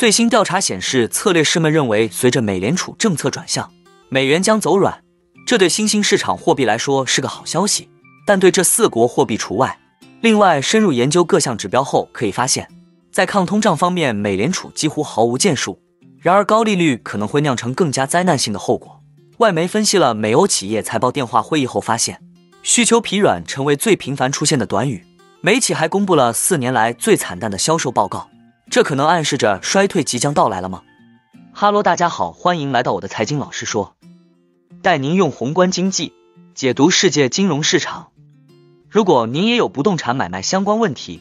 [0.00, 3.70] 最新调查显示，策略师们认为，随着美联储政策转向，
[4.08, 5.04] 美元将走软，
[5.46, 7.86] 这对新兴市场货币来说是个好消息，
[8.26, 9.78] 但对这四国货币除外。
[10.22, 12.66] 另外，深入研究各项指标后，可以发现，
[13.12, 15.78] 在抗通胀方面，美联储几乎毫无建树。
[16.18, 19.02] 然而，高利率可能会酿成更加灾难性的后果。
[19.36, 22.22] 外媒分析了美欧企业财报电话会议后发现，
[22.62, 25.04] 需求疲软成为最频繁出现的短语。
[25.42, 28.29] 美企还公布了四年来最惨淡的销售报告。
[28.70, 30.84] 这可能暗示着衰退即将到来了吗？
[31.52, 33.96] 哈喽，大家好，欢迎来到我的财经老师说，
[34.80, 36.12] 带您用宏观经济
[36.54, 38.12] 解读世界金融市场。
[38.88, 41.20] 如果您也有不动产买卖相关问题，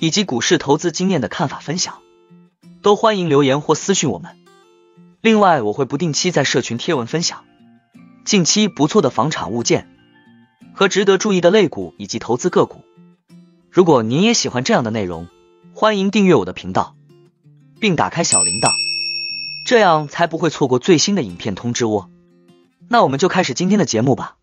[0.00, 1.98] 以及股市投资经验的看法分享，
[2.80, 4.38] 都欢迎留言或私讯我们。
[5.20, 7.44] 另外，我会不定期在社群贴文分享
[8.24, 9.86] 近期不错的房产物件
[10.72, 12.86] 和值得注意的类股以及投资个股。
[13.70, 15.28] 如果您也喜欢这样的内容。
[15.76, 16.94] 欢迎订阅我的频道，
[17.80, 18.70] 并打开小铃铛，
[19.66, 22.08] 这样才不会错过最新的影片通知哦。
[22.88, 24.36] 那我们就开始今天的节目吧。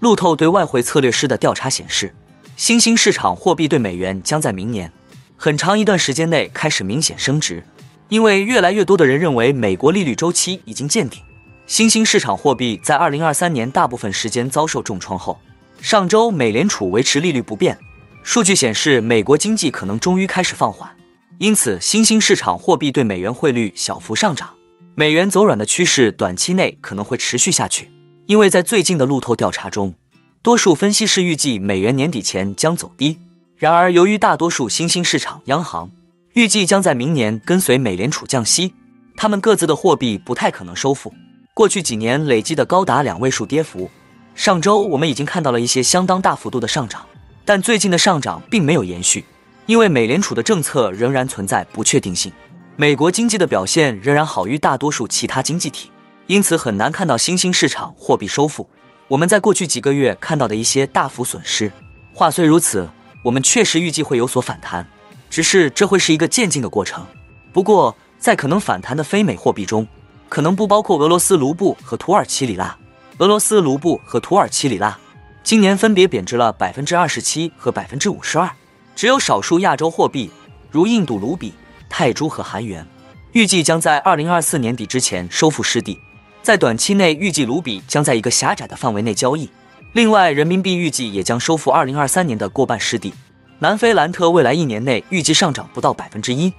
[0.00, 2.14] 路透对外汇策略师的调查显示，
[2.56, 4.90] 新兴市场货币对美元将在明年
[5.36, 7.62] 很长一段时间内开始明显升值，
[8.08, 11.22] 因为越来越多的人认为美国利率周期已经见顶。
[11.66, 15.38] 新兴市场货币在二零二三年大部分时间遭受重创后，
[15.80, 17.78] 上周美联储维持利率不变。
[18.22, 20.90] 数据显示，美国经济可能终于开始放缓，
[21.38, 24.50] 因此新兴市场货币对美元汇率小幅上涨。
[24.94, 27.90] 美元走软的趋势短期内可能会持续下去，
[28.26, 29.94] 因为在最近的路透调查中，
[30.42, 33.18] 多数分析师预计美元年底前将走低。
[33.56, 35.90] 然而，由于大多数新兴市场央行
[36.34, 38.74] 预计将在明年跟随美联储降息，
[39.16, 41.12] 他们各自的货币不太可能收复。
[41.56, 43.88] 过去几年累积的高达两位数跌幅，
[44.34, 47.06] 上周我们已经看到了一些相当大幅度的上涨，
[47.44, 49.24] 但最近的上涨并没有延续，
[49.66, 52.32] 因为美联储的政策仍然存在不确定性。
[52.74, 55.92] 美国经济的表现仍然好于大多数其他经济体，
[56.26, 58.68] 因此很难看到新兴市场货币收复。
[59.06, 61.70] 我们在过去几个月看到的一些大幅损失。
[62.12, 62.90] 话虽如此，
[63.22, 64.84] 我们确实预计会有所反弹，
[65.30, 67.06] 只是这会是一个渐进的过程。
[67.52, 69.86] 不过，在可能反弹的非美货币中，
[70.34, 72.76] 可能不包括俄罗斯卢布和土耳其里拉。
[73.18, 74.98] 俄罗斯卢布和土耳其里拉
[75.44, 78.50] 今年分别贬值了百分之二十七和百分之五十二。
[78.96, 80.28] 只有少数亚洲货币，
[80.72, 81.54] 如印度卢比、
[81.88, 82.84] 泰铢和韩元，
[83.30, 85.96] 预计将在二零二四年底之前收复失地。
[86.42, 89.48] 在短期内，预计卢比将在一个狭窄的范围内交易。
[89.92, 93.14] 另外，人民币预计也将收复二零二三年的过半失地。
[93.60, 96.52] 南非兰特未来一年内预计上涨不到百分之一。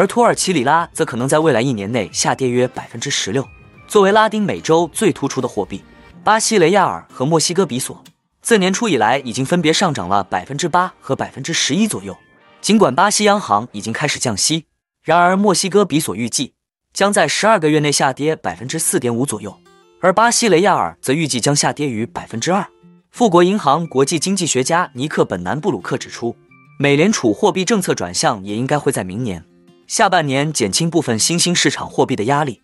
[0.00, 3.46] 而土耳其里拉则可能在未来一年内下跌约百分之十六。
[3.86, 5.84] 作为拉丁美洲最突出的货币，
[6.24, 8.02] 巴西雷亚尔和墨西哥比索
[8.40, 12.16] 自年初以来已经分别上涨了百分之八和百分之十一左右。
[12.62, 14.64] 尽管巴西央行已经开始降息，
[15.04, 16.54] 然而墨西哥比索预计
[16.94, 19.54] 将在十二个月内下跌百分之四点五左右，
[20.00, 22.66] 而巴西雷亚尔则预计将下跌于百分之二。
[23.10, 26.34] 富国银行国际经济学家尼克本南布鲁克指出，
[26.78, 29.44] 美联储货币政策转向也应该会在明年。
[29.90, 32.62] 下半年减轻部分新兴市场货币的压力。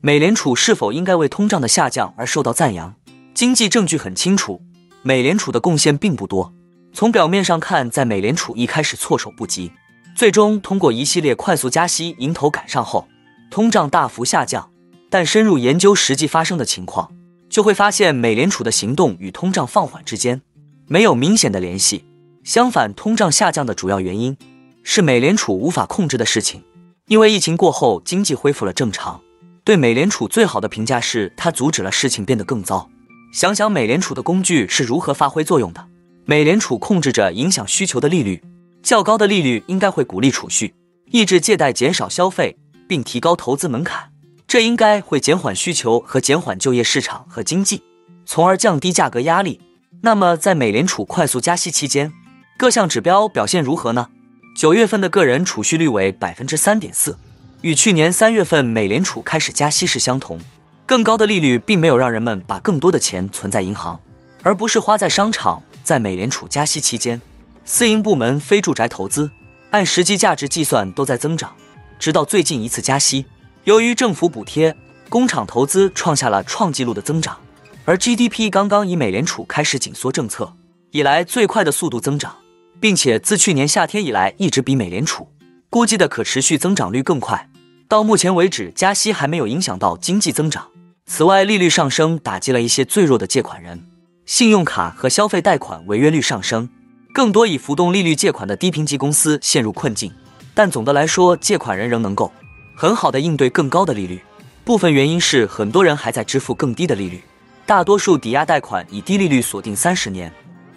[0.00, 2.94] 美联储是否应该为通胀的下降而受到赞扬？
[3.34, 4.62] 经济证据很清楚，
[5.02, 6.54] 美联储的贡献并不多。
[6.92, 9.72] 从表面上看，在美联储一开始措手不及，
[10.14, 13.08] 最终通过一系列快速加息迎头赶上后，
[13.50, 14.70] 通胀大幅下降。
[15.10, 17.10] 但深入研究实际发生的情况，
[17.50, 20.40] 就会发现美联储的行动与通胀放缓之间
[20.86, 22.04] 没有明显的联系。
[22.44, 24.36] 相反，通胀下降的主要原因
[24.82, 26.62] 是美联储无法控制的事情。
[27.06, 29.20] 因为疫情过后，经济恢复了正常。
[29.64, 32.88] 对美联储最好的评价是，它阻止了事情变得更糟。
[33.32, 35.86] 想想美联储的工具是如何发挥作用的。
[36.24, 38.42] 美联储控制着影响需求的利率，
[38.82, 40.74] 较高的利率应该会鼓励储蓄，
[41.12, 42.56] 抑制借贷，减少消费，
[42.88, 44.10] 并提高投资门槛。
[44.48, 47.82] 这应该会减缓需求和减缓就业市场和经济，
[48.26, 49.60] 从而降低价格压力。
[50.02, 52.12] 那么，在美联储快速加息期间，
[52.56, 54.08] 各项指标表现如何呢？
[54.54, 57.18] 九月份的个人储蓄率为百分之三点四，
[57.62, 60.38] 与去年三月份美联储开始加息时相同。
[60.84, 63.98] 更高的利率并没有让人们把更多的钱存在银行，
[64.42, 65.62] 而不是花在商场。
[65.82, 67.20] 在美联储加息期间，
[67.64, 69.28] 私营部门非住宅投资
[69.70, 71.52] 按实际价值计算都在增长，
[71.98, 73.26] 直到最近一次加息，
[73.64, 74.76] 由于政府补贴，
[75.08, 77.36] 工厂投资创下了创纪录的增长，
[77.84, 80.52] 而 GDP 刚刚以美联储开始紧缩政策
[80.92, 82.36] 以来最快的速度增长。
[82.82, 85.28] 并且自去年夏天以来，一直比美联储
[85.70, 87.48] 估计的可持续增长率更快。
[87.86, 90.66] 到目前为止，加息还没有影响到经济增长，
[91.06, 93.86] 此外，利率上升打击了一些最弱的借款人，
[94.26, 96.68] 信用卡和消费贷款违约率上升，
[97.14, 100.12] 更多以浮动利率借款的低评级公司陷入困境。
[100.52, 102.32] 但总的来说，借款人仍能够
[102.74, 104.20] 很好的应对更高的利率。
[104.64, 107.22] 部分原因是很多人还在支付更低的利率，
[107.64, 110.32] 大多数抵押贷款以低利率锁定三十年，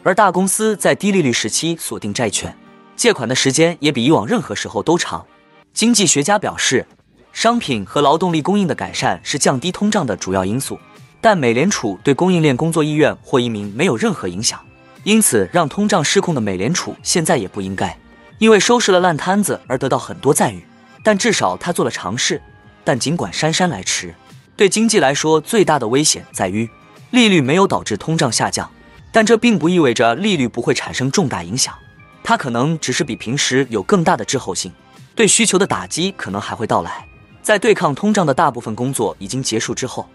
[0.05, 2.55] 而大公司在低利率时期锁定债券，
[2.95, 5.25] 借款的时间也比以往任何时候都长。
[5.73, 6.85] 经济学家表示。
[7.33, 10.79] 商品和劳动力供应的改善是降低通胀的主要因素，
[11.19, 14.57] 但美联储对供应链工作意愿或移民没有任何影响，
[15.03, 17.97] 因此让通胀失控的美联储现在也不应该
[18.37, 20.65] 因为收拾了烂摊子而得到很多赞誉，
[21.03, 22.41] 但至少他做了尝试。
[22.85, 24.15] 但尽管姗姗来迟，
[24.55, 26.69] 对经济来说最大的危险在于
[27.11, 28.71] 利率没有导致通胀下降，
[29.15, 31.73] 但这并不意味着利率不会产生重大影响，
[32.21, 34.73] 它可能只是比平时有更大的滞后性，
[35.15, 37.07] 对需求的打击可能还会到来。
[37.41, 40.05] 在对抗通胀的大部分工作已经结束之后，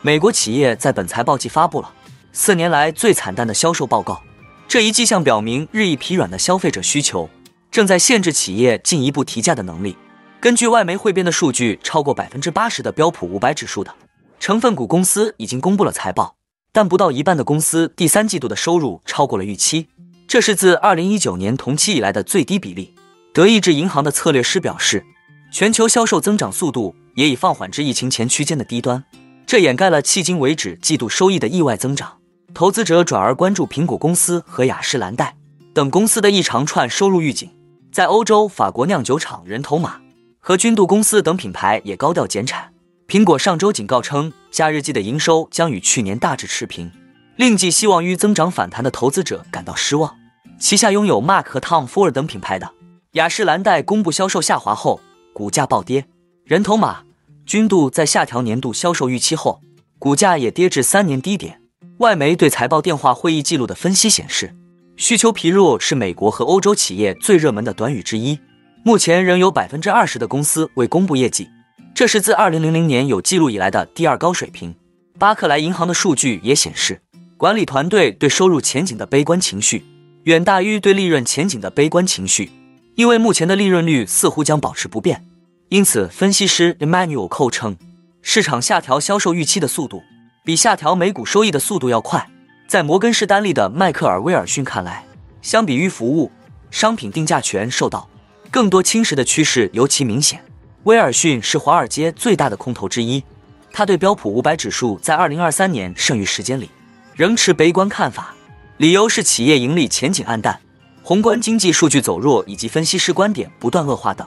[0.00, 1.92] 美国企业在本财报季发布了
[2.32, 4.22] 四年来最惨淡的销售报告。
[4.68, 7.28] 这一迹象表明，日益疲软的消费者需求
[7.68, 9.96] 正在限制企业进一步提价的能力。
[10.38, 13.92] 根据外媒汇编的数据，超过百分之八十的标普五百指数的
[14.40, 16.36] 成分股公司已经公布了财报，
[16.72, 19.88] 但不到一半的公司第三季度的收入超过了预期，
[20.26, 22.94] 这是自二零一九年同期以来的最低比例。
[23.32, 25.04] 德意志银行的策略师表示，
[25.52, 29.04] 全球销售增长速度也已放缓至疫情前区间的低端，
[29.46, 32.18] 这掩盖了迄今为止季度收益的意外增长。
[32.54, 35.36] 投资者转而关注苹果公司和雅诗兰黛
[35.74, 37.50] 等公司的一长串收入预警。
[37.92, 40.00] 在欧洲，法国酿酒厂人头马
[40.38, 42.67] 和君度公司等品牌也高调减产。
[43.08, 46.92] 苹果上周警告称，假日季的营收将与去年大致持平，
[47.36, 50.14] 令寄希望于增长反弹的投资者感到失望。
[50.58, 52.70] 旗下拥有 Mac 和 Tom Ford 等品牌的。
[53.12, 55.00] 雅诗兰黛公布销售下滑后，
[55.32, 56.04] 股价暴跌。
[56.44, 56.98] 人头马、
[57.46, 59.62] 君度在下调年度销售预期后，
[59.98, 61.62] 股价也跌至三年低点。
[62.00, 64.54] 外媒对财报电话会议记录的分析显示，
[64.98, 68.38] 需求疲弱是美国和欧洲企业最热门的短语之一。
[68.84, 71.48] 目前仍有百分之二十的公司未公布业绩，
[71.98, 74.72] 这是自二零零零年有记录以来的第二高水平。
[75.18, 77.02] 巴克莱银行的数据也显示，
[77.36, 79.84] 管理团队对收入前景的悲观情绪
[80.22, 82.52] 远大于对利润前景的悲观情绪。
[82.94, 85.24] 因为目前的利润率似乎将保持不变，
[85.70, 87.76] 因此分析师 Emmanuel 寇称，
[88.22, 90.04] 市场下调销售预期的速度
[90.44, 92.30] 比下调每股收益的速度要快。
[92.68, 95.04] 在摩根士丹利的迈克尔威尔逊看来，
[95.42, 96.30] 相比于服务，
[96.70, 98.08] 商品定价权受到
[98.52, 100.40] 更多侵蚀的趋势尤其明显。
[100.88, 103.22] 威尔逊是华尔街最大的空头之一，
[103.70, 106.70] 他对标普五百指数在二零二三年剩余时间里
[107.14, 108.34] 仍持悲观看法，
[108.78, 110.62] 理由是企业盈利前景暗淡。
[111.02, 114.26] 宏观经济数据走弱，以及分析师观点不断恶化等。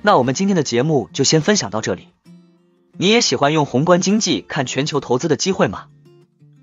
[0.00, 2.08] 那我们今天的节目就先分享到这里。
[2.96, 5.88] 你也喜欢用宏观经济看全球投资的机会吗？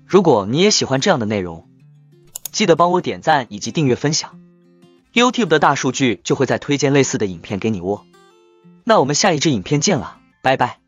[0.04, 1.68] 如果你也喜欢这样的内容，
[2.50, 4.40] 记得帮我点赞以及订阅分享。
[5.14, 8.02] YouTube 的大数据就会再推荐类似的影片给你哦。
[8.88, 10.78] 那我们下一支影片见了，拜拜。